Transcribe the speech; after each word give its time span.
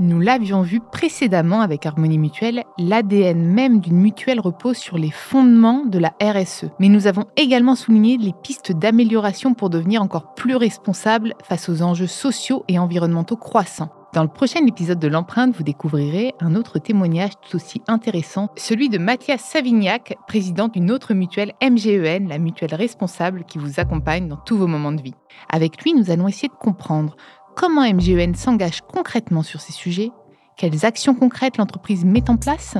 Nous 0.00 0.20
l'avions 0.20 0.62
vu 0.62 0.80
précédemment 0.80 1.60
avec 1.60 1.84
Harmonie 1.84 2.18
Mutuelle, 2.18 2.64
l'ADN 2.78 3.44
même 3.44 3.80
d'une 3.80 3.98
mutuelle 3.98 4.40
repose 4.40 4.78
sur 4.78 4.96
les 4.96 5.10
fondements 5.10 5.84
de 5.84 5.98
la 5.98 6.14
RSE. 6.22 6.66
Mais 6.78 6.88
nous 6.88 7.06
avons 7.06 7.26
également 7.36 7.76
souligné 7.76 8.16
les 8.16 8.32
pistes 8.42 8.72
d'amélioration 8.72 9.54
pour 9.54 9.68
devenir 9.70 10.02
encore 10.02 10.34
plus 10.34 10.56
responsables 10.56 11.34
face 11.44 11.68
aux 11.68 11.82
enjeux 11.82 12.06
sociaux 12.06 12.64
et 12.68 12.78
environnementaux 12.78 13.36
croissants. 13.36 13.90
Dans 14.14 14.22
le 14.22 14.28
prochain 14.28 14.66
épisode 14.66 14.98
de 14.98 15.08
l'empreinte, 15.08 15.56
vous 15.56 15.62
découvrirez 15.62 16.34
un 16.40 16.54
autre 16.54 16.78
témoignage 16.78 17.32
tout 17.40 17.56
aussi 17.56 17.80
intéressant, 17.88 18.50
celui 18.56 18.90
de 18.90 18.98
Mathias 18.98 19.40
Savignac, 19.40 20.18
président 20.28 20.68
d'une 20.68 20.90
autre 20.90 21.14
mutuelle 21.14 21.54
MGEN, 21.62 22.28
la 22.28 22.36
mutuelle 22.36 22.74
responsable 22.74 23.44
qui 23.44 23.56
vous 23.56 23.80
accompagne 23.80 24.28
dans 24.28 24.36
tous 24.36 24.58
vos 24.58 24.66
moments 24.66 24.92
de 24.92 25.00
vie. 25.00 25.14
Avec 25.48 25.82
lui, 25.82 25.94
nous 25.94 26.10
allons 26.10 26.28
essayer 26.28 26.48
de 26.48 26.52
comprendre 26.52 27.16
Comment 27.54 27.82
MGEN 27.82 28.34
s'engage 28.34 28.80
concrètement 28.80 29.42
sur 29.42 29.60
ces 29.60 29.72
sujets? 29.72 30.10
Quelles 30.56 30.86
actions 30.86 31.14
concrètes 31.14 31.58
l'entreprise 31.58 32.04
met 32.04 32.28
en 32.30 32.36
place? 32.36 32.76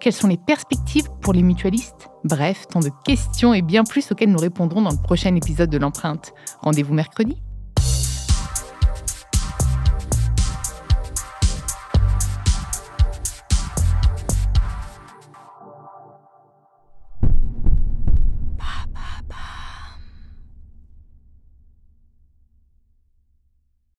Quelles 0.00 0.12
sont 0.12 0.28
les 0.28 0.36
perspectives 0.36 1.08
pour 1.22 1.32
les 1.32 1.42
mutualistes? 1.42 2.08
Bref, 2.24 2.66
tant 2.68 2.80
de 2.80 2.90
questions 3.04 3.54
et 3.54 3.62
bien 3.62 3.84
plus 3.84 4.10
auxquelles 4.10 4.30
nous 4.30 4.38
répondrons 4.38 4.82
dans 4.82 4.90
le 4.90 5.02
prochain 5.02 5.34
épisode 5.36 5.70
de 5.70 5.78
l'empreinte. 5.78 6.34
Rendez-vous 6.60 6.92
mercredi 6.92 7.40